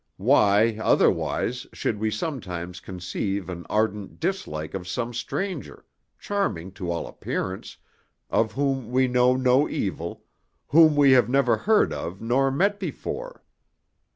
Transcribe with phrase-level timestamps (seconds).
[0.17, 5.85] Why, otherwise, should we sometimes conceive an ardent dislike of some stranger
[6.17, 7.77] charming to all appearance
[8.27, 10.23] of whom we know no evil,
[10.69, 13.43] whom we have never heard of nor met before?